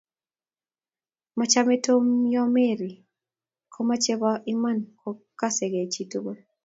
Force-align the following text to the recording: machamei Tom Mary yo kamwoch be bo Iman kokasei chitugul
machamei 1.37 1.81
Tom 1.85 2.03
Mary 2.55 2.91
yo 2.95 3.05
kamwoch 3.73 4.07
be 4.09 4.15
bo 4.21 4.31
Iman 4.53 4.79
kokasei 4.99 5.91
chitugul 5.93 6.37